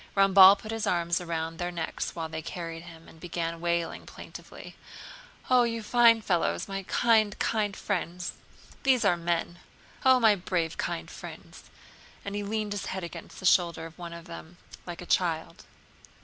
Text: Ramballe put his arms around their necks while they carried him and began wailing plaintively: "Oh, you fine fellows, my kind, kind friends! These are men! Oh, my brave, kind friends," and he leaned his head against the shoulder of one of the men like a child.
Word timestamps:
Ramballe 0.17 0.57
put 0.57 0.71
his 0.71 0.87
arms 0.87 1.21
around 1.21 1.57
their 1.59 1.71
necks 1.71 2.15
while 2.15 2.27
they 2.27 2.41
carried 2.41 2.81
him 2.81 3.07
and 3.07 3.19
began 3.19 3.61
wailing 3.61 4.07
plaintively: 4.07 4.75
"Oh, 5.47 5.61
you 5.61 5.83
fine 5.83 6.23
fellows, 6.23 6.67
my 6.67 6.81
kind, 6.87 7.37
kind 7.37 7.77
friends! 7.77 8.33
These 8.81 9.05
are 9.05 9.15
men! 9.15 9.59
Oh, 10.03 10.19
my 10.19 10.33
brave, 10.33 10.75
kind 10.79 11.07
friends," 11.07 11.65
and 12.25 12.33
he 12.33 12.41
leaned 12.41 12.71
his 12.71 12.87
head 12.87 13.03
against 13.03 13.39
the 13.39 13.45
shoulder 13.45 13.85
of 13.85 13.99
one 13.99 14.11
of 14.11 14.25
the 14.25 14.41
men 14.41 14.57
like 14.87 15.03
a 15.03 15.05
child. 15.05 15.65